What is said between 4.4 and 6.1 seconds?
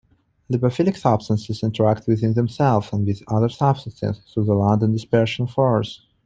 the London dispersion force.